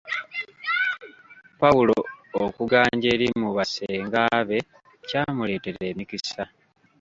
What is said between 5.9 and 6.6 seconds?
emikisa.